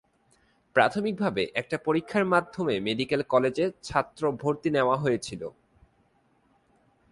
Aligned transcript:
প্রাথমিক 0.75 1.15
ভাবে 1.19 1.43
একটা 1.53 1.77
পরীক্ষার 1.77 2.25
মাধ্যমে 2.25 2.73
মেডিক্যাল 2.79 3.21
কলেজে 3.29 3.65
ছাত্র 3.83 4.23
ভর্তি 4.31 4.69
নেওয়া 4.69 4.95
হয়েছিল। 4.97 5.41